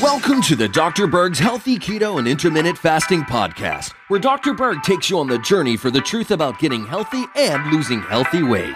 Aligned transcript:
Welcome 0.00 0.40
to 0.42 0.56
the 0.56 0.70
Dr. 0.72 1.06
Berg's 1.06 1.38
Healthy 1.38 1.78
Keto 1.78 2.18
and 2.18 2.26
Intermittent 2.26 2.78
Fasting 2.78 3.22
Podcast, 3.22 3.92
where 4.08 4.18
Dr. 4.18 4.54
Berg 4.54 4.82
takes 4.82 5.10
you 5.10 5.18
on 5.18 5.26
the 5.26 5.38
journey 5.40 5.76
for 5.76 5.90
the 5.90 6.00
truth 6.00 6.30
about 6.30 6.58
getting 6.58 6.86
healthy 6.86 7.24
and 7.36 7.70
losing 7.70 8.00
healthy 8.00 8.42
weight. 8.42 8.74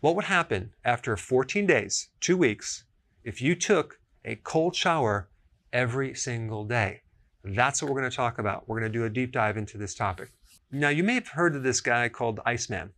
What 0.00 0.16
would 0.16 0.24
happen 0.24 0.72
after 0.82 1.16
14 1.16 1.66
days, 1.66 2.08
two 2.20 2.38
weeks, 2.38 2.84
if 3.22 3.42
you 3.42 3.54
took 3.54 4.00
a 4.24 4.36
cold 4.36 4.74
shower 4.74 5.28
every 5.72 6.14
single 6.14 6.64
day? 6.64 7.03
That's 7.44 7.82
what 7.82 7.90
we're 7.90 8.00
going 8.00 8.10
to 8.10 8.16
talk 8.16 8.38
about. 8.38 8.66
We're 8.66 8.80
going 8.80 8.90
to 8.90 8.98
do 8.98 9.04
a 9.04 9.10
deep 9.10 9.30
dive 9.30 9.58
into 9.58 9.76
this 9.76 9.94
topic. 9.94 10.30
Now, 10.72 10.88
you 10.88 11.04
may 11.04 11.14
have 11.14 11.28
heard 11.28 11.54
of 11.54 11.62
this 11.62 11.82
guy 11.82 12.08
called 12.08 12.40
Iceman. 12.46 12.90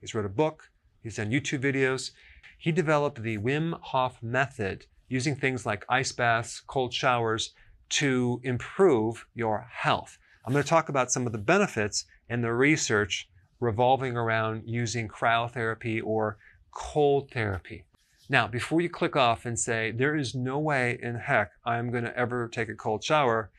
He's 0.00 0.14
wrote 0.14 0.24
a 0.24 0.30
book, 0.30 0.70
he's 1.02 1.16
done 1.16 1.30
YouTube 1.30 1.62
videos. 1.62 2.12
He 2.56 2.72
developed 2.72 3.22
the 3.22 3.38
Wim 3.38 3.78
Hof 3.80 4.22
method 4.22 4.86
using 5.08 5.36
things 5.36 5.66
like 5.66 5.84
ice 5.88 6.12
baths, 6.12 6.62
cold 6.66 6.94
showers 6.94 7.52
to 7.90 8.40
improve 8.42 9.26
your 9.34 9.66
health. 9.70 10.18
I'm 10.46 10.52
going 10.52 10.62
to 10.62 10.68
talk 10.68 10.88
about 10.88 11.12
some 11.12 11.26
of 11.26 11.32
the 11.32 11.38
benefits 11.38 12.06
and 12.28 12.42
the 12.42 12.52
research 12.52 13.28
revolving 13.60 14.16
around 14.16 14.62
using 14.64 15.08
cryotherapy 15.08 16.00
or 16.02 16.38
cold 16.70 17.30
therapy. 17.30 17.84
Now, 18.30 18.46
before 18.46 18.80
you 18.80 18.88
click 18.88 19.16
off 19.16 19.44
and 19.44 19.58
say, 19.58 19.90
there 19.90 20.14
is 20.14 20.34
no 20.34 20.58
way 20.58 20.98
in 21.02 21.16
heck 21.16 21.50
I'm 21.64 21.90
going 21.90 22.04
to 22.04 22.16
ever 22.16 22.48
take 22.48 22.68
a 22.68 22.74
cold 22.74 23.02
shower, 23.02 23.50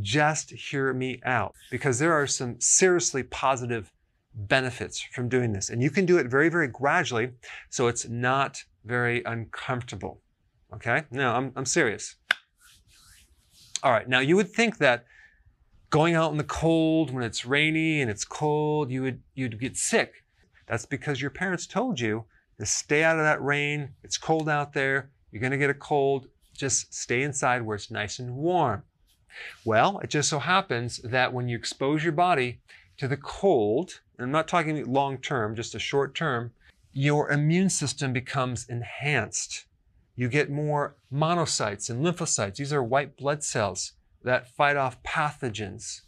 just 0.00 0.50
hear 0.50 0.92
me 0.92 1.20
out 1.24 1.54
because 1.70 1.98
there 1.98 2.12
are 2.12 2.26
some 2.26 2.60
seriously 2.60 3.22
positive 3.22 3.92
benefits 4.34 5.00
from 5.00 5.28
doing 5.28 5.52
this. 5.52 5.70
And 5.70 5.82
you 5.82 5.90
can 5.90 6.06
do 6.06 6.18
it 6.18 6.26
very, 6.26 6.48
very 6.48 6.68
gradually 6.68 7.30
so 7.68 7.88
it's 7.88 8.08
not 8.08 8.62
very 8.84 9.22
uncomfortable. 9.24 10.20
Okay? 10.72 11.04
No, 11.10 11.32
I'm, 11.32 11.52
I'm 11.56 11.64
serious. 11.64 12.16
All 13.82 13.92
right, 13.92 14.08
now 14.08 14.20
you 14.20 14.36
would 14.36 14.50
think 14.50 14.78
that 14.78 15.06
going 15.88 16.14
out 16.14 16.30
in 16.30 16.38
the 16.38 16.44
cold 16.44 17.12
when 17.12 17.24
it's 17.24 17.44
rainy 17.44 18.00
and 18.00 18.10
it's 18.10 18.24
cold, 18.24 18.90
you 18.90 19.02
would 19.02 19.22
you'd 19.34 19.58
get 19.58 19.76
sick. 19.76 20.24
That's 20.66 20.86
because 20.86 21.20
your 21.20 21.30
parents 21.30 21.66
told 21.66 21.98
you 21.98 22.24
to 22.58 22.66
stay 22.66 23.02
out 23.02 23.18
of 23.18 23.24
that 23.24 23.42
rain. 23.42 23.90
It's 24.04 24.18
cold 24.18 24.48
out 24.48 24.72
there. 24.72 25.10
You're 25.32 25.40
going 25.40 25.50
to 25.50 25.58
get 25.58 25.70
a 25.70 25.74
cold. 25.74 26.28
Just 26.56 26.94
stay 26.94 27.22
inside 27.22 27.62
where 27.62 27.76
it's 27.76 27.90
nice 27.90 28.18
and 28.18 28.36
warm. 28.36 28.82
Well, 29.64 29.98
it 29.98 30.10
just 30.10 30.28
so 30.28 30.38
happens 30.38 30.98
that 30.98 31.32
when 31.32 31.48
you 31.48 31.56
expose 31.56 32.02
your 32.02 32.12
body 32.12 32.60
to 32.98 33.08
the 33.08 33.16
cold, 33.16 34.00
and 34.18 34.24
I'm 34.24 34.32
not 34.32 34.48
talking 34.48 34.84
long 34.90 35.18
term, 35.18 35.56
just 35.56 35.74
a 35.74 35.78
short 35.78 36.14
term, 36.14 36.52
your 36.92 37.30
immune 37.30 37.70
system 37.70 38.12
becomes 38.12 38.66
enhanced. 38.68 39.64
You 40.16 40.28
get 40.28 40.50
more 40.50 40.96
monocytes 41.12 41.88
and 41.88 42.04
lymphocytes. 42.04 42.56
These 42.56 42.72
are 42.72 42.82
white 42.82 43.16
blood 43.16 43.42
cells 43.42 43.92
that 44.22 44.54
fight 44.54 44.76
off 44.76 45.02
pathogens. 45.02 46.02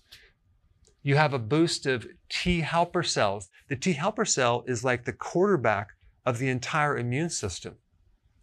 You 1.03 1.17
have 1.17 1.33
a 1.33 1.39
boost 1.39 1.87
of 1.87 2.07
T 2.29 2.61
helper 2.61 3.03
cells. 3.03 3.49
The 3.69 3.77
T 3.77 3.93
helper 3.95 4.25
cell 4.25 4.65
is 4.67 4.85
like 4.85 5.05
the 5.05 5.13
quarterback 5.13 5.91
of 6.27 6.39
the 6.39 6.49
entire 6.49 6.99
immune 6.99 7.31
system. 7.31 7.77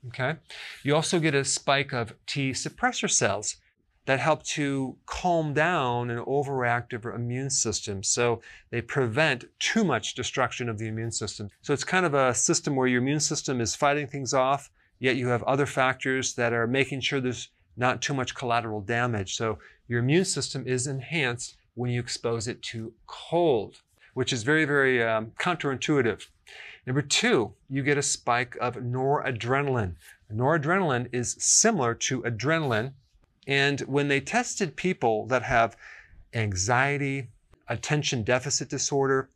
Okay? 0.07 0.35
You 0.83 0.95
also 0.95 1.19
get 1.19 1.35
a 1.35 1.45
spike 1.45 1.93
of 1.93 2.13
T 2.25 2.51
suppressor 2.51 3.09
cells 3.09 3.57
that 4.09 4.19
help 4.19 4.41
to 4.41 4.97
calm 5.05 5.53
down 5.53 6.09
an 6.09 6.17
overactive 6.25 7.05
immune 7.13 7.51
system. 7.51 8.01
So 8.01 8.41
they 8.71 8.81
prevent 8.81 9.45
too 9.59 9.83
much 9.83 10.15
destruction 10.15 10.67
of 10.67 10.79
the 10.79 10.87
immune 10.87 11.11
system. 11.11 11.51
So 11.61 11.73
it's 11.73 11.83
kind 11.83 12.07
of 12.07 12.15
a 12.15 12.33
system 12.33 12.75
where 12.75 12.87
your 12.87 13.03
immune 13.03 13.19
system 13.19 13.61
is 13.61 13.75
fighting 13.75 14.07
things 14.07 14.33
off, 14.33 14.71
yet 14.97 15.15
you 15.15 15.27
have 15.27 15.43
other 15.43 15.67
factors 15.67 16.33
that 16.33 16.53
are 16.53 16.65
making 16.65 17.01
sure 17.01 17.21
there's 17.21 17.49
not 17.77 18.01
too 18.01 18.15
much 18.15 18.33
collateral 18.33 18.81
damage. 18.81 19.35
So 19.35 19.59
your 19.87 19.99
immune 19.99 20.25
system 20.25 20.65
is 20.65 20.87
enhanced 20.87 21.57
when 21.75 21.91
you 21.91 21.99
expose 21.99 22.47
it 22.47 22.63
to 22.63 22.91
cold, 23.05 23.75
which 24.15 24.33
is 24.33 24.41
very, 24.41 24.65
very 24.65 25.03
um, 25.03 25.33
counterintuitive. 25.39 26.25
Number 26.87 27.03
two, 27.03 27.53
you 27.69 27.83
get 27.83 27.99
a 27.99 28.01
spike 28.01 28.57
of 28.59 28.77
noradrenaline. 28.77 29.97
Noradrenaline 30.33 31.09
is 31.11 31.35
similar 31.37 31.93
to 31.93 32.23
adrenaline, 32.23 32.93
and 33.49 33.79
when 33.81 34.09
they 34.09 34.21
tested 34.21 34.75
people 34.75 35.25
that 35.25 35.41
have 35.41 35.75
anxiety, 36.35 37.29
attention 37.67 38.21
deficit 38.21 38.69
disorder, 38.69 39.27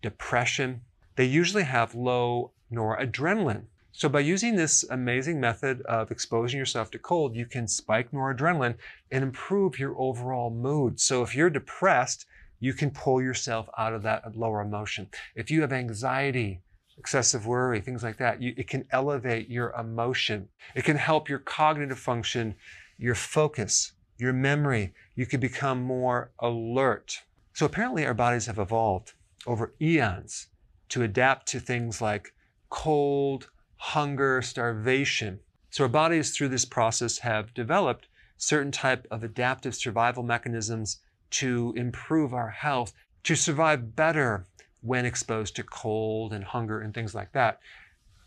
depression, 0.00 0.80
they 1.16 1.26
usually 1.26 1.64
have 1.64 1.94
low 1.94 2.52
noradrenaline. 2.72 3.64
So 3.92 4.08
by 4.08 4.20
using 4.20 4.56
this 4.56 4.82
amazing 4.88 5.38
method 5.40 5.82
of 5.82 6.10
exposing 6.10 6.58
yourself 6.58 6.90
to 6.92 6.98
cold, 6.98 7.36
you 7.36 7.44
can 7.44 7.68
spike 7.68 8.12
noradrenaline 8.12 8.76
and 9.10 9.22
improve 9.22 9.78
your 9.78 9.94
overall 10.00 10.48
mood. 10.48 10.98
So 10.98 11.22
if 11.22 11.36
you're 11.36 11.50
depressed, 11.50 12.24
you 12.60 12.72
can 12.72 12.90
pull 12.90 13.20
yourself 13.20 13.68
out 13.76 13.92
of 13.92 14.02
that 14.04 14.34
lower 14.34 14.62
emotion. 14.62 15.06
If 15.34 15.50
you 15.50 15.60
have 15.60 15.72
anxiety, 15.74 16.62
excessive 16.96 17.46
worry, 17.46 17.82
things 17.82 18.02
like 18.02 18.16
that, 18.16 18.40
you, 18.40 18.54
it 18.56 18.68
can 18.68 18.86
elevate 18.90 19.50
your 19.50 19.72
emotion. 19.72 20.48
It 20.74 20.84
can 20.84 20.96
help 20.96 21.28
your 21.28 21.40
cognitive 21.40 21.98
function 21.98 22.54
your 23.00 23.14
focus, 23.14 23.92
your 24.18 24.32
memory. 24.32 24.92
You 25.14 25.26
could 25.26 25.40
become 25.40 25.82
more 25.82 26.30
alert. 26.38 27.22
So 27.54 27.66
apparently, 27.66 28.06
our 28.06 28.14
bodies 28.14 28.46
have 28.46 28.58
evolved 28.58 29.14
over 29.46 29.72
eons 29.80 30.48
to 30.90 31.02
adapt 31.02 31.48
to 31.48 31.60
things 31.60 32.02
like 32.02 32.34
cold, 32.68 33.48
hunger, 33.76 34.42
starvation. 34.42 35.40
So 35.70 35.84
our 35.84 35.88
bodies, 35.88 36.36
through 36.36 36.48
this 36.48 36.66
process, 36.66 37.18
have 37.18 37.54
developed 37.54 38.06
certain 38.36 38.72
type 38.72 39.06
of 39.10 39.24
adaptive 39.24 39.74
survival 39.74 40.22
mechanisms 40.22 40.98
to 41.30 41.72
improve 41.76 42.34
our 42.34 42.50
health, 42.50 42.92
to 43.24 43.34
survive 43.34 43.96
better 43.96 44.46
when 44.82 45.06
exposed 45.06 45.56
to 45.56 45.62
cold 45.62 46.32
and 46.32 46.44
hunger 46.44 46.80
and 46.80 46.92
things 46.92 47.14
like 47.14 47.32
that. 47.32 47.60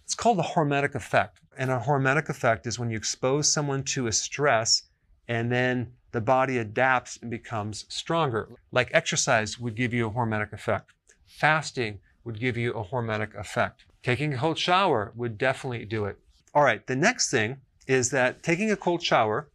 It's 0.04 0.16
called 0.16 0.38
the 0.38 0.44
hormetic 0.44 0.96
effect. 0.96 1.40
And 1.58 1.72
a 1.72 1.80
hormetic 1.80 2.30
effect 2.30 2.68
is 2.68 2.80
when 2.80 2.90
you 2.90 2.98
expose 2.98 3.52
someone 3.52 3.84
to 3.84 4.08
a 4.08 4.12
stress 4.12 4.84
and 5.28 5.52
then 5.52 5.94
the 6.12 6.22
body 6.22 6.58
adapts 6.58 7.18
and 7.22 7.32
becomes 7.32 7.86
stronger. 7.90 8.50
Like 8.72 8.90
exercise 8.94 9.60
would 9.60 9.76
give 9.76 9.94
you 9.94 10.08
a 10.08 10.12
hormetic 10.12 10.54
effect. 10.54 10.92
Fasting 11.26 12.00
would 12.24 12.40
give 12.40 12.58
you 12.58 12.74
a 12.74 12.84
hormetic 12.84 13.36
effect. 13.36 13.86
Taking 14.04 14.34
a 14.34 14.38
cold 14.38 14.58
shower 14.58 15.14
would 15.16 15.38
definitely 15.38 15.86
do 15.86 16.06
it. 16.06 16.18
All 16.54 16.64
right, 16.64 16.86
the 16.86 16.96
next 16.96 17.32
thing 17.32 17.62
is 17.88 18.12
that 18.12 18.44
taking 18.44 18.72
a 18.72 18.76
cold 18.76 19.02
shower 19.02 19.50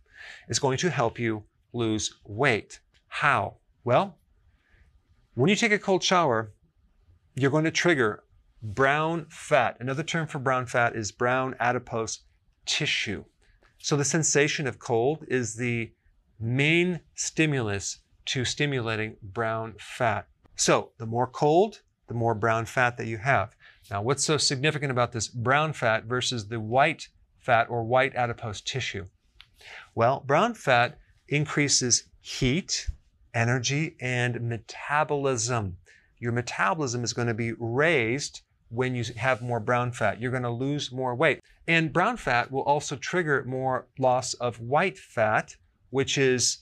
is 0.48 0.58
going 0.58 0.78
to 0.78 0.90
help 0.90 1.18
you 1.18 1.44
lose 1.72 2.14
weight. 2.24 2.80
How? 3.08 3.56
Well, 3.84 4.18
when 5.34 5.48
you 5.48 5.56
take 5.56 5.72
a 5.72 5.78
cold 5.78 6.02
shower, 6.02 6.52
you're 7.34 7.50
going 7.50 7.64
to 7.64 7.70
trigger 7.70 8.24
brown 8.62 9.26
fat. 9.28 9.76
Another 9.80 10.02
term 10.02 10.26
for 10.26 10.38
brown 10.38 10.66
fat 10.66 10.96
is 10.96 11.12
brown 11.12 11.54
adipose 11.60 12.20
tissue. 12.66 13.24
So 13.78 13.96
the 13.96 14.04
sensation 14.04 14.66
of 14.66 14.78
cold 14.78 15.24
is 15.28 15.54
the 15.54 15.92
main 16.40 17.00
stimulus 17.14 17.98
to 18.26 18.44
stimulating 18.44 19.16
brown 19.22 19.74
fat. 19.78 20.28
So 20.56 20.90
the 20.98 21.06
more 21.06 21.26
cold, 21.26 21.80
the 22.08 22.14
more 22.14 22.34
brown 22.34 22.66
fat 22.66 22.96
that 22.96 23.06
you 23.06 23.18
have. 23.18 23.54
Now, 23.90 24.02
what's 24.02 24.24
so 24.24 24.36
significant 24.36 24.90
about 24.90 25.12
this 25.12 25.28
brown 25.28 25.72
fat 25.72 26.04
versus 26.04 26.48
the 26.48 26.60
white 26.60 27.08
fat 27.38 27.68
or 27.70 27.84
white 27.84 28.14
adipose 28.14 28.60
tissue? 28.60 29.06
Well, 29.94 30.20
brown 30.26 30.54
fat 30.54 30.98
increases 31.28 32.04
heat, 32.20 32.88
energy, 33.32 33.96
and 34.00 34.48
metabolism. 34.48 35.78
Your 36.18 36.32
metabolism 36.32 37.04
is 37.04 37.12
going 37.12 37.28
to 37.28 37.34
be 37.34 37.52
raised 37.58 38.42
when 38.70 38.94
you 38.94 39.04
have 39.16 39.42
more 39.42 39.60
brown 39.60 39.92
fat. 39.92 40.20
You're 40.20 40.30
going 40.30 40.42
to 40.42 40.50
lose 40.50 40.92
more 40.92 41.14
weight. 41.14 41.40
And 41.66 41.92
brown 41.92 42.16
fat 42.16 42.50
will 42.50 42.62
also 42.62 42.96
trigger 42.96 43.44
more 43.46 43.86
loss 43.98 44.34
of 44.34 44.60
white 44.60 44.98
fat, 44.98 45.56
which 45.90 46.18
is 46.18 46.58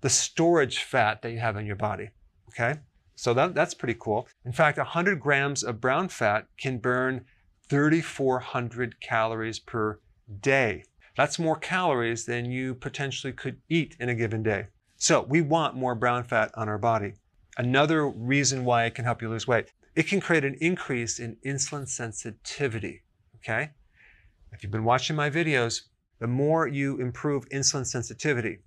the 0.00 0.10
storage 0.10 0.82
fat 0.82 1.22
that 1.22 1.32
you 1.32 1.38
have 1.38 1.56
in 1.56 1.66
your 1.66 1.76
body. 1.76 2.10
Okay? 2.48 2.80
So 3.14 3.34
that, 3.34 3.54
that's 3.54 3.74
pretty 3.74 3.96
cool. 3.98 4.26
In 4.44 4.52
fact, 4.52 4.78
100 4.78 5.20
grams 5.20 5.62
of 5.62 5.80
brown 5.80 6.08
fat 6.08 6.46
can 6.58 6.78
burn 6.78 7.24
3,400 7.68 9.00
calories 9.00 9.58
per 9.58 10.00
day. 10.40 10.84
That's 11.16 11.38
more 11.38 11.56
calories 11.56 12.24
than 12.24 12.50
you 12.50 12.74
potentially 12.74 13.32
could 13.32 13.58
eat 13.68 13.96
in 14.00 14.08
a 14.08 14.14
given 14.14 14.42
day. 14.42 14.68
So 14.96 15.22
we 15.22 15.42
want 15.42 15.76
more 15.76 15.94
brown 15.94 16.24
fat 16.24 16.50
on 16.54 16.68
our 16.68 16.78
body. 16.78 17.14
Another 17.58 18.08
reason 18.08 18.64
why 18.64 18.84
it 18.84 18.94
can 18.94 19.04
help 19.04 19.20
you 19.20 19.28
lose 19.28 19.46
weight 19.46 19.70
it 19.94 20.08
can 20.08 20.20
create 20.20 20.44
an 20.44 20.56
increase 20.60 21.18
in 21.18 21.36
insulin 21.44 21.88
sensitivity. 21.88 23.02
Okay? 23.36 23.70
If 24.52 24.62
you've 24.62 24.72
been 24.72 24.84
watching 24.84 25.16
my 25.16 25.30
videos, 25.30 25.82
the 26.18 26.26
more 26.26 26.66
you 26.66 27.00
improve 27.00 27.48
insulin 27.48 27.86
sensitivity, 27.86 28.58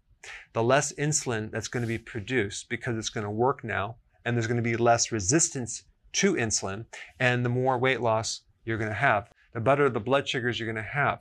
the 0.54 0.64
less 0.64 0.92
insulin 0.94 1.52
that's 1.52 1.68
going 1.68 1.82
to 1.82 1.88
be 1.88 1.98
produced 1.98 2.70
because 2.70 2.98
it's 2.98 3.10
going 3.10 3.24
to 3.24 3.32
work 3.32 3.64
now, 3.64 3.98
and 4.26 4.36
there's 4.36 4.48
going 4.48 4.58
to 4.58 4.64
be 4.64 4.76
less 4.76 5.12
resistance 5.12 5.84
to 6.14 6.34
insulin, 6.34 6.86
and 7.20 7.46
the 7.46 7.50
more 7.50 7.78
weight 7.78 8.02
loss 8.02 8.42
you're 8.64 8.78
going 8.78 8.90
to 8.90 8.96
have, 8.96 9.30
the 9.54 9.60
better 9.60 9.90
the 9.90 10.00
blood 10.00 10.28
sugars 10.28 10.60
you're 10.60 10.72
going 10.72 10.84
to 10.84 10.92
have. 10.92 11.20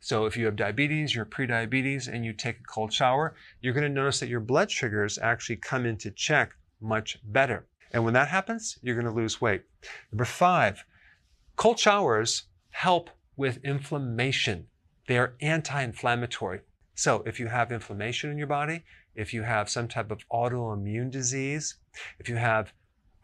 So 0.00 0.26
if 0.26 0.36
you 0.36 0.46
have 0.46 0.56
diabetes, 0.56 1.14
you're 1.14 1.24
pre-diabetes, 1.24 2.08
and 2.08 2.24
you 2.24 2.32
take 2.32 2.58
a 2.60 2.64
cold 2.64 2.92
shower, 2.92 3.34
you're 3.60 3.74
going 3.74 3.84
to 3.84 3.88
notice 3.88 4.20
that 4.20 4.28
your 4.28 4.40
blood 4.40 4.70
sugars 4.70 5.18
actually 5.18 5.56
come 5.56 5.86
into 5.86 6.10
check 6.10 6.52
much 6.80 7.18
better. 7.24 7.66
And 7.92 8.04
when 8.04 8.14
that 8.14 8.28
happens, 8.28 8.78
you're 8.82 8.94
going 8.94 9.06
to 9.06 9.12
lose 9.12 9.40
weight. 9.40 9.62
Number 10.10 10.24
five, 10.24 10.84
cold 11.56 11.78
showers 11.78 12.44
help 12.70 13.10
with 13.36 13.64
inflammation. 13.64 14.66
They 15.06 15.18
are 15.18 15.34
anti-inflammatory. 15.40 16.60
So 16.94 17.22
if 17.26 17.38
you 17.38 17.48
have 17.48 17.72
inflammation 17.72 18.30
in 18.30 18.38
your 18.38 18.46
body, 18.46 18.84
if 19.14 19.34
you 19.34 19.42
have 19.42 19.68
some 19.68 19.88
type 19.88 20.10
of 20.10 20.26
autoimmune 20.30 21.10
disease, 21.10 21.74
if 22.18 22.28
you 22.28 22.36
have 22.36 22.72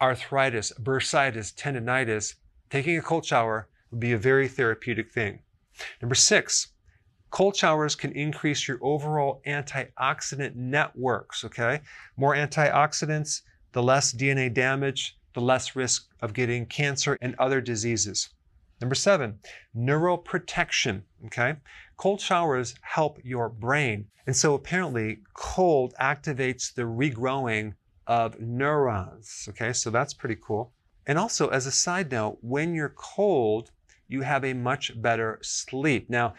arthritis, 0.01 0.73
bursitis, 0.81 1.55
tendonitis, 1.55 2.35
taking 2.71 2.99
a 2.99 3.03
cold 3.03 3.25
shower 3.25 3.69
would 3.91 4.01
be 4.01 4.13
a 4.13 4.19
very 4.19 4.49
therapeutic 4.49 5.11
thing. 5.13 5.41
Number 6.03 6.15
six, 6.15 6.69
cold 7.31 7.57
showers 7.57 7.95
can 7.95 8.13
increase 8.13 8.69
your 8.69 8.79
overall 8.83 9.41
antioxidant 9.47 10.57
networks, 10.57 11.45
okay? 11.45 11.81
More 12.17 12.35
antioxidants, 12.35 13.43
the 13.73 13.83
less 13.83 14.13
DNA 14.13 14.53
damage, 14.53 15.17
the 15.35 15.41
less 15.41 15.77
risk 15.77 16.09
of 16.21 16.33
getting 16.33 16.67
cancer 16.67 17.17
and 17.21 17.35
other 17.39 17.61
diseases. 17.61 18.31
Number 18.81 18.95
seven, 18.95 19.41
neuroprotection, 19.77 21.03
okay? 21.27 21.57
Cold 21.97 22.21
showers 22.21 22.75
help 22.83 23.19
your 23.25 23.49
brain. 23.49 24.07
And 24.27 24.37
so 24.37 24.55
apparently 24.55 25.19
cold 25.35 25.95
activates 26.01 26.73
the 26.73 26.83
regrowing 26.83 27.75
of 28.07 28.41
neurons, 28.41 29.47
okay? 29.51 29.73
So 29.73 29.91
that's 29.91 30.15
pretty 30.15 30.37
cool. 30.41 30.73
And 31.07 31.19
also 31.19 31.49
as 31.49 31.67
a 31.67 31.73
side 31.73 32.13
note, 32.13 32.39
when 32.41 32.75
you're 32.75 32.95
cold, 32.97 33.71
you 34.07 34.23
have 34.23 34.45
a 34.45 34.55
much 34.55 35.01
better 35.01 35.39
sleep. 35.43 36.09
Now, 36.09 36.35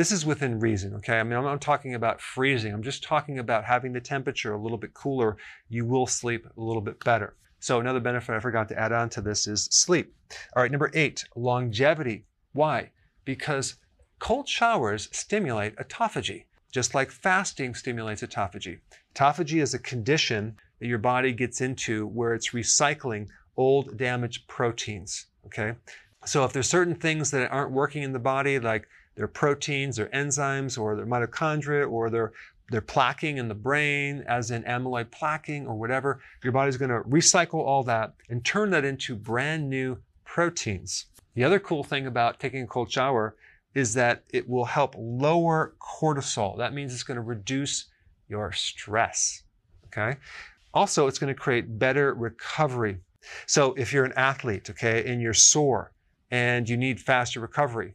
this 0.00 0.12
is 0.12 0.24
within 0.24 0.58
reason, 0.58 0.94
okay? 0.94 1.20
I 1.20 1.22
mean, 1.22 1.36
I'm 1.36 1.44
not 1.44 1.60
talking 1.60 1.94
about 1.94 2.22
freezing. 2.22 2.72
I'm 2.72 2.82
just 2.82 3.02
talking 3.02 3.38
about 3.38 3.66
having 3.66 3.92
the 3.92 4.00
temperature 4.00 4.54
a 4.54 4.58
little 4.58 4.78
bit 4.78 4.94
cooler. 4.94 5.36
You 5.68 5.84
will 5.84 6.06
sleep 6.06 6.46
a 6.46 6.58
little 6.58 6.80
bit 6.80 7.04
better. 7.04 7.36
So 7.58 7.80
another 7.80 8.00
benefit 8.00 8.34
I 8.34 8.40
forgot 8.40 8.66
to 8.70 8.78
add 8.78 8.92
on 8.92 9.10
to 9.10 9.20
this 9.20 9.46
is 9.46 9.64
sleep. 9.64 10.14
All 10.56 10.62
right, 10.62 10.70
number 10.70 10.90
eight, 10.94 11.22
longevity. 11.36 12.24
Why? 12.54 12.92
Because 13.26 13.74
cold 14.20 14.48
showers 14.48 15.10
stimulate 15.12 15.76
autophagy, 15.76 16.44
just 16.72 16.94
like 16.94 17.10
fasting 17.10 17.74
stimulates 17.74 18.22
autophagy. 18.22 18.78
Autophagy 19.14 19.60
is 19.60 19.74
a 19.74 19.78
condition 19.78 20.56
that 20.78 20.86
your 20.86 20.96
body 20.96 21.34
gets 21.34 21.60
into 21.60 22.06
where 22.06 22.32
it's 22.32 22.52
recycling 22.52 23.26
old 23.58 23.98
damaged 23.98 24.48
proteins, 24.48 25.26
okay? 25.44 25.74
So 26.24 26.46
if 26.46 26.54
there's 26.54 26.70
certain 26.70 26.94
things 26.94 27.30
that 27.32 27.50
aren't 27.50 27.72
working 27.72 28.02
in 28.02 28.14
the 28.14 28.18
body, 28.18 28.58
like 28.58 28.88
their 29.20 29.28
proteins 29.28 29.96
their 29.96 30.08
enzymes 30.08 30.78
or 30.78 30.96
their 30.96 31.04
mitochondria 31.04 31.86
or 31.88 32.08
their 32.08 32.32
they're 32.70 32.80
plaquing 32.80 33.36
in 33.36 33.48
the 33.48 33.54
brain, 33.54 34.24
as 34.26 34.50
in 34.50 34.62
amyloid 34.62 35.10
plaquing 35.10 35.66
or 35.66 35.74
whatever. 35.74 36.20
Your 36.42 36.52
body's 36.52 36.76
going 36.76 36.90
to 36.90 37.00
recycle 37.00 37.58
all 37.58 37.82
that 37.82 38.14
and 38.30 38.44
turn 38.44 38.70
that 38.70 38.84
into 38.84 39.16
brand 39.16 39.68
new 39.68 39.98
proteins. 40.24 41.06
The 41.34 41.42
other 41.42 41.58
cool 41.58 41.82
thing 41.82 42.06
about 42.06 42.38
taking 42.38 42.62
a 42.62 42.66
cold 42.66 42.90
shower 42.90 43.34
is 43.74 43.92
that 43.94 44.22
it 44.30 44.48
will 44.48 44.64
help 44.64 44.94
lower 44.96 45.74
cortisol. 45.80 46.56
That 46.58 46.72
means 46.72 46.94
it's 46.94 47.02
going 47.02 47.16
to 47.16 47.22
reduce 47.22 47.86
your 48.28 48.52
stress. 48.52 49.42
Okay. 49.86 50.16
Also, 50.72 51.08
it's 51.08 51.18
going 51.18 51.34
to 51.34 51.40
create 51.40 51.78
better 51.78 52.14
recovery. 52.14 52.98
So 53.46 53.74
if 53.74 53.92
you're 53.92 54.04
an 54.04 54.14
athlete, 54.16 54.70
okay, 54.70 55.10
and 55.10 55.20
you're 55.20 55.34
sore 55.34 55.92
and 56.30 56.68
you 56.68 56.76
need 56.76 57.00
faster 57.00 57.40
recovery, 57.40 57.94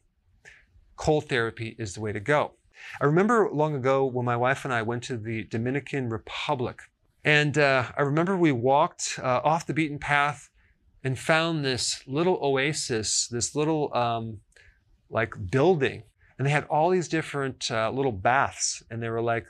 cold 0.95 1.29
therapy 1.29 1.75
is 1.77 1.93
the 1.93 2.01
way 2.01 2.11
to 2.11 2.19
go. 2.19 2.51
I 3.01 3.05
remember 3.05 3.49
long 3.51 3.75
ago 3.75 4.05
when 4.05 4.25
my 4.25 4.35
wife 4.35 4.65
and 4.65 4.73
I 4.73 4.81
went 4.81 5.03
to 5.03 5.17
the 5.17 5.43
Dominican 5.43 6.09
Republic. 6.09 6.81
And 7.23 7.57
uh, 7.57 7.85
I 7.97 8.03
remember 8.03 8.37
we 8.37 8.51
walked 8.51 9.19
uh, 9.21 9.41
off 9.43 9.65
the 9.65 9.73
beaten 9.73 9.97
path 9.97 10.49
and 11.03 11.17
found 11.17 11.63
this 11.63 12.03
little 12.07 12.39
oasis, 12.41 13.27
this 13.27 13.55
little 13.55 13.93
um, 13.95 14.39
like 15.09 15.33
building. 15.51 16.03
And 16.37 16.45
they 16.45 16.51
had 16.51 16.65
all 16.65 16.89
these 16.89 17.07
different 17.07 17.71
uh, 17.71 17.89
little 17.91 18.11
baths. 18.11 18.83
And 18.91 19.01
they 19.01 19.09
were 19.09 19.21
like, 19.21 19.45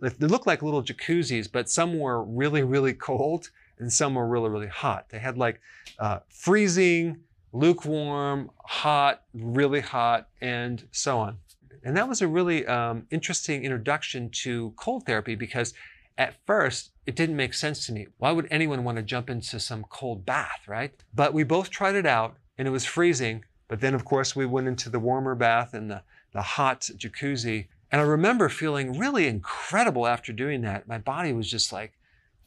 they 0.00 0.26
looked 0.26 0.46
like 0.46 0.62
little 0.62 0.82
jacuzzis, 0.82 1.50
but 1.50 1.68
some 1.68 1.98
were 1.98 2.22
really, 2.22 2.62
really 2.62 2.94
cold 2.94 3.50
and 3.78 3.92
some 3.92 4.14
were 4.14 4.28
really, 4.28 4.50
really 4.50 4.68
hot. 4.68 5.08
They 5.08 5.18
had 5.18 5.38
like 5.38 5.60
uh, 5.98 6.20
freezing, 6.28 7.20
lukewarm, 7.52 8.50
hot, 8.64 9.22
really 9.34 9.80
hot, 9.80 10.28
and 10.40 10.86
so 10.92 11.18
on. 11.18 11.38
And 11.82 11.96
that 11.96 12.08
was 12.08 12.20
a 12.20 12.28
really 12.28 12.66
um, 12.66 13.06
interesting 13.10 13.64
introduction 13.64 14.30
to 14.30 14.72
cold 14.76 15.06
therapy 15.06 15.34
because 15.34 15.72
at 16.18 16.34
first 16.46 16.90
it 17.06 17.16
didn't 17.16 17.36
make 17.36 17.54
sense 17.54 17.86
to 17.86 17.92
me. 17.92 18.06
Why 18.18 18.32
would 18.32 18.46
anyone 18.50 18.84
want 18.84 18.96
to 18.96 19.02
jump 19.02 19.30
into 19.30 19.58
some 19.58 19.84
cold 19.88 20.26
bath, 20.26 20.68
right? 20.68 20.92
But 21.14 21.32
we 21.32 21.42
both 21.42 21.70
tried 21.70 21.94
it 21.94 22.06
out 22.06 22.36
and 22.58 22.68
it 22.68 22.70
was 22.70 22.84
freezing. 22.84 23.44
But 23.68 23.80
then, 23.80 23.94
of 23.94 24.04
course, 24.04 24.36
we 24.36 24.46
went 24.46 24.68
into 24.68 24.90
the 24.90 24.98
warmer 24.98 25.34
bath 25.34 25.72
and 25.72 25.90
the, 25.90 26.02
the 26.32 26.42
hot 26.42 26.82
jacuzzi. 26.96 27.68
And 27.90 28.00
I 28.00 28.04
remember 28.04 28.48
feeling 28.48 28.98
really 28.98 29.26
incredible 29.26 30.06
after 30.06 30.32
doing 30.32 30.60
that. 30.62 30.86
My 30.86 30.98
body 30.98 31.32
was 31.32 31.50
just 31.50 31.72
like 31.72 31.94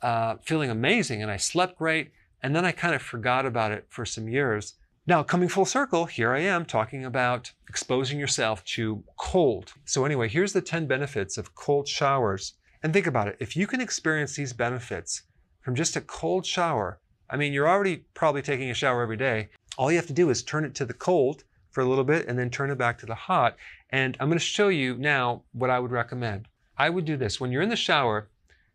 uh, 0.01 0.35
feeling 0.43 0.69
amazing 0.69 1.21
and 1.21 1.31
I 1.31 1.37
slept 1.37 1.77
great. 1.77 2.11
And 2.43 2.55
then 2.55 2.65
I 2.65 2.71
kind 2.73 2.93
of 2.93 3.01
forgot 3.01 3.45
about 3.45 3.71
it 3.71 3.85
for 3.89 4.05
some 4.05 4.27
years. 4.27 4.75
Now, 5.05 5.21
coming 5.21 5.49
full 5.49 5.65
circle, 5.65 6.05
here 6.05 6.31
I 6.31 6.39
am 6.39 6.63
talking 6.63 7.03
about 7.03 7.51
exposing 7.67 8.17
yourself 8.17 8.63
to 8.63 9.03
cold. 9.17 9.73
So, 9.83 10.05
anyway, 10.05 10.29
here's 10.29 10.53
the 10.53 10.61
10 10.61 10.87
benefits 10.87 11.37
of 11.37 11.55
cold 11.55 11.89
showers. 11.89 12.53
And 12.81 12.93
think 12.93 13.05
about 13.05 13.27
it 13.27 13.35
if 13.41 13.57
you 13.57 13.67
can 13.67 13.81
experience 13.81 14.33
these 14.33 14.53
benefits 14.53 15.23
from 15.59 15.75
just 15.75 15.97
a 15.97 16.01
cold 16.01 16.45
shower, 16.45 17.01
I 17.29 17.35
mean, 17.35 17.51
you're 17.51 17.67
already 17.67 18.05
probably 18.13 18.41
taking 18.41 18.69
a 18.69 18.73
shower 18.73 19.01
every 19.01 19.17
day. 19.17 19.49
All 19.77 19.91
you 19.91 19.97
have 19.97 20.07
to 20.07 20.13
do 20.13 20.29
is 20.29 20.41
turn 20.41 20.63
it 20.63 20.73
to 20.75 20.85
the 20.85 20.93
cold 20.93 21.43
for 21.71 21.81
a 21.81 21.85
little 21.85 22.05
bit 22.05 22.27
and 22.27 22.39
then 22.39 22.49
turn 22.49 22.71
it 22.71 22.77
back 22.77 22.97
to 22.99 23.05
the 23.05 23.13
hot. 23.13 23.57
And 23.89 24.15
I'm 24.21 24.29
going 24.29 24.39
to 24.39 24.45
show 24.45 24.69
you 24.69 24.95
now 24.95 25.43
what 25.51 25.69
I 25.69 25.79
would 25.79 25.91
recommend. 25.91 26.47
I 26.77 26.89
would 26.89 27.03
do 27.03 27.17
this 27.17 27.41
when 27.41 27.51
you're 27.51 27.61
in 27.61 27.67
the 27.67 27.75
shower, 27.75 28.29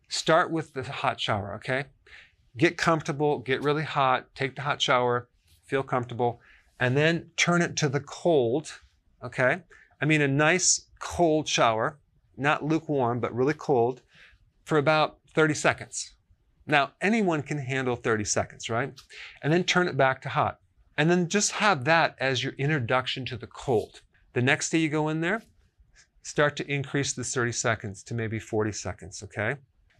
start 0.09 0.51
with 0.51 0.75
the 0.75 0.83
hot 0.83 1.19
shower, 1.19 1.55
okay? 1.55 1.85
Get 2.55 2.77
comfortable, 2.77 3.39
get 3.39 3.63
really 3.63 3.83
hot, 3.83 4.27
take 4.35 4.55
the 4.55 4.61
hot 4.61 4.79
shower, 4.79 5.27
feel 5.69 5.83
comfortable, 5.83 6.41
and 6.79 6.97
then 6.97 7.29
turn 7.37 7.61
it 7.61 7.75
to 7.77 7.87
the 7.87 7.99
cold, 7.99 8.79
okay? 9.23 9.59
I 10.01 10.05
mean, 10.05 10.21
a 10.21 10.27
nice 10.27 10.87
cold 10.99 11.47
shower, 11.47 11.99
not 12.35 12.63
lukewarm, 12.63 13.19
but 13.19 13.35
really 13.35 13.53
cold, 13.53 14.01
for 14.65 14.77
about 14.77 15.19
30 15.35 15.53
seconds. 15.53 16.13
Now, 16.65 16.91
anyone 17.01 17.43
can 17.43 17.57
handle 17.57 17.95
30 17.95 18.23
seconds, 18.25 18.69
right? 18.69 18.93
And 19.41 19.51
then 19.51 19.63
turn 19.63 19.87
it 19.87 19.97
back 19.97 20.21
to 20.21 20.29
hot. 20.29 20.59
And 20.97 21.09
then 21.09 21.27
just 21.27 21.53
have 21.53 21.85
that 21.85 22.15
as 22.19 22.43
your 22.43 22.53
introduction 22.53 23.25
to 23.25 23.37
the 23.37 23.47
cold. 23.47 24.01
The 24.33 24.41
next 24.41 24.69
day 24.69 24.79
you 24.79 24.89
go 24.89 25.09
in 25.09 25.21
there, 25.21 25.41
start 26.23 26.55
to 26.57 26.71
increase 26.71 27.13
this 27.13 27.33
30 27.33 27.51
seconds 27.53 28.03
to 28.03 28.13
maybe 28.13 28.39
40 28.39 28.71
seconds, 28.71 29.23
okay? 29.23 29.55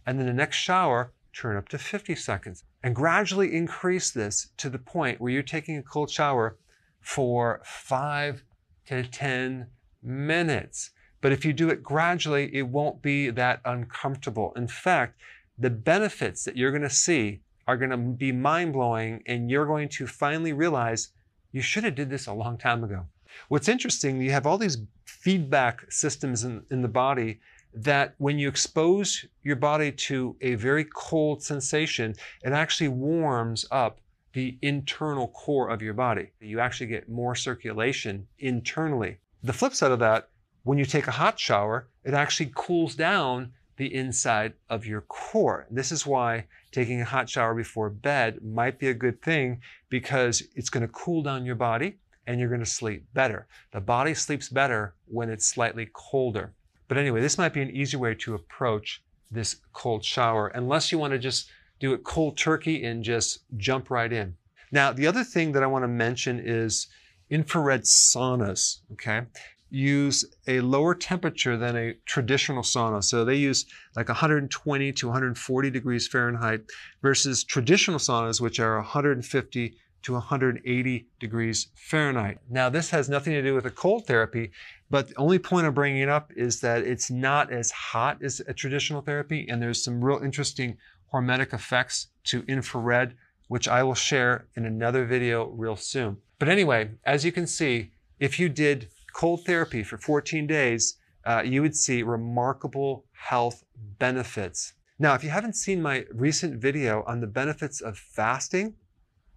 And 0.06 0.18
then 0.18 0.26
the 0.26 0.32
next 0.32 0.56
shower, 0.56 1.12
turn 1.32 1.56
up 1.56 1.68
to 1.68 1.78
50 1.78 2.14
seconds 2.14 2.64
and 2.82 2.94
gradually 2.94 3.54
increase 3.54 4.10
this 4.10 4.48
to 4.56 4.68
the 4.68 4.78
point 4.78 5.20
where 5.20 5.32
you're 5.32 5.42
taking 5.42 5.76
a 5.76 5.82
cold 5.82 6.10
shower 6.10 6.56
for 7.00 7.60
five 7.64 8.42
to 8.86 9.02
10 9.04 9.66
minutes. 10.02 10.90
But 11.20 11.32
if 11.32 11.44
you 11.44 11.52
do 11.52 11.68
it 11.68 11.82
gradually, 11.82 12.54
it 12.54 12.66
won't 12.68 13.02
be 13.02 13.30
that 13.30 13.60
uncomfortable. 13.64 14.52
In 14.56 14.68
fact, 14.68 15.20
the 15.58 15.70
benefits 15.70 16.44
that 16.44 16.56
you're 16.56 16.70
going 16.70 16.82
to 16.82 16.90
see 16.90 17.40
are 17.66 17.76
going 17.76 17.90
to 17.90 17.96
be 17.96 18.32
mind 18.32 18.72
blowing 18.72 19.22
and 19.26 19.50
you're 19.50 19.66
going 19.66 19.88
to 19.90 20.06
finally 20.06 20.52
realize 20.52 21.10
you 21.52 21.62
should 21.62 21.84
have 21.84 21.94
did 21.94 22.10
this 22.10 22.26
a 22.26 22.32
long 22.32 22.56
time 22.56 22.82
ago. 22.82 23.06
What's 23.48 23.68
interesting, 23.68 24.20
you 24.20 24.30
have 24.30 24.46
all 24.46 24.58
these 24.58 24.78
feedback 25.04 25.90
systems 25.92 26.44
in, 26.44 26.64
in 26.70 26.82
the 26.82 26.88
body 26.88 27.40
that 27.74 28.14
when 28.18 28.38
you 28.38 28.48
expose 28.48 29.24
your 29.42 29.56
body 29.56 29.92
to 29.92 30.36
a 30.40 30.54
very 30.56 30.84
cold 30.94 31.42
sensation, 31.42 32.14
it 32.42 32.52
actually 32.52 32.88
warms 32.88 33.64
up 33.70 34.00
the 34.32 34.58
internal 34.62 35.28
core 35.28 35.68
of 35.68 35.82
your 35.82 35.94
body. 35.94 36.30
You 36.40 36.60
actually 36.60 36.86
get 36.86 37.08
more 37.08 37.34
circulation 37.34 38.26
internally. 38.38 39.18
The 39.42 39.52
flip 39.52 39.74
side 39.74 39.90
of 39.90 39.98
that, 40.00 40.28
when 40.62 40.78
you 40.78 40.84
take 40.84 41.06
a 41.06 41.12
hot 41.12 41.38
shower, 41.38 41.88
it 42.04 42.14
actually 42.14 42.52
cools 42.54 42.94
down 42.94 43.52
the 43.76 43.94
inside 43.94 44.52
of 44.68 44.84
your 44.84 45.00
core. 45.02 45.66
This 45.70 45.90
is 45.90 46.06
why 46.06 46.44
taking 46.70 47.00
a 47.00 47.04
hot 47.04 47.28
shower 47.28 47.54
before 47.54 47.88
bed 47.88 48.42
might 48.44 48.78
be 48.78 48.88
a 48.88 48.94
good 48.94 49.22
thing 49.22 49.62
because 49.88 50.42
it's 50.54 50.68
going 50.68 50.86
to 50.86 50.92
cool 50.92 51.22
down 51.22 51.46
your 51.46 51.54
body 51.54 51.98
and 52.26 52.38
you're 52.38 52.50
going 52.50 52.60
to 52.60 52.66
sleep 52.66 53.06
better. 53.14 53.46
The 53.72 53.80
body 53.80 54.12
sleeps 54.14 54.48
better 54.48 54.94
when 55.06 55.30
it's 55.30 55.46
slightly 55.46 55.88
colder. 55.92 56.52
But 56.90 56.98
anyway, 56.98 57.20
this 57.20 57.38
might 57.38 57.54
be 57.54 57.62
an 57.62 57.70
easy 57.70 57.96
way 57.96 58.16
to 58.16 58.34
approach 58.34 59.00
this 59.30 59.60
cold 59.72 60.04
shower, 60.04 60.48
unless 60.48 60.90
you 60.90 60.98
want 60.98 61.12
to 61.12 61.20
just 61.20 61.48
do 61.78 61.92
it 61.92 62.02
cold 62.02 62.36
turkey 62.36 62.82
and 62.84 63.04
just 63.04 63.44
jump 63.56 63.92
right 63.92 64.12
in. 64.12 64.34
Now, 64.72 64.92
the 64.92 65.06
other 65.06 65.22
thing 65.22 65.52
that 65.52 65.62
I 65.62 65.68
want 65.68 65.84
to 65.84 65.88
mention 65.88 66.40
is 66.44 66.88
infrared 67.30 67.82
saunas, 67.84 68.80
okay? 68.94 69.22
Use 69.70 70.24
a 70.48 70.62
lower 70.62 70.96
temperature 70.96 71.56
than 71.56 71.76
a 71.76 71.94
traditional 72.06 72.64
sauna. 72.64 73.04
So 73.04 73.24
they 73.24 73.36
use 73.36 73.66
like 73.94 74.08
120 74.08 74.92
to 74.92 75.06
140 75.06 75.70
degrees 75.70 76.08
Fahrenheit 76.08 76.62
versus 77.02 77.44
traditional 77.44 78.00
saunas, 78.00 78.40
which 78.40 78.58
are 78.58 78.78
150 78.78 79.76
to 80.02 80.12
180 80.14 81.06
degrees 81.18 81.68
Fahrenheit. 81.74 82.38
Now, 82.48 82.68
this 82.68 82.90
has 82.90 83.08
nothing 83.08 83.32
to 83.32 83.42
do 83.42 83.54
with 83.54 83.64
the 83.64 83.70
cold 83.70 84.06
therapy, 84.06 84.50
but 84.88 85.08
the 85.08 85.16
only 85.16 85.38
point 85.38 85.66
I'm 85.66 85.74
bringing 85.74 86.02
it 86.02 86.08
up 86.08 86.32
is 86.36 86.60
that 86.60 86.82
it's 86.82 87.10
not 87.10 87.52
as 87.52 87.70
hot 87.70 88.22
as 88.22 88.40
a 88.46 88.54
traditional 88.54 89.02
therapy, 89.02 89.46
and 89.48 89.60
there's 89.60 89.84
some 89.84 90.04
real 90.04 90.18
interesting 90.22 90.76
hormetic 91.12 91.52
effects 91.52 92.08
to 92.24 92.44
infrared, 92.48 93.16
which 93.48 93.68
I 93.68 93.82
will 93.82 93.94
share 93.94 94.46
in 94.56 94.64
another 94.64 95.04
video 95.04 95.46
real 95.48 95.76
soon. 95.76 96.18
But 96.38 96.48
anyway, 96.48 96.92
as 97.04 97.24
you 97.24 97.32
can 97.32 97.46
see, 97.46 97.90
if 98.18 98.38
you 98.38 98.48
did 98.48 98.88
cold 99.12 99.44
therapy 99.44 99.82
for 99.82 99.98
14 99.98 100.46
days, 100.46 100.96
uh, 101.24 101.42
you 101.44 101.62
would 101.62 101.76
see 101.76 102.02
remarkable 102.02 103.04
health 103.12 103.64
benefits. 103.98 104.74
Now, 104.98 105.14
if 105.14 105.24
you 105.24 105.30
haven't 105.30 105.56
seen 105.56 105.80
my 105.80 106.04
recent 106.12 106.60
video 106.60 107.02
on 107.06 107.20
the 107.20 107.26
benefits 107.26 107.80
of 107.80 107.98
fasting, 107.98 108.74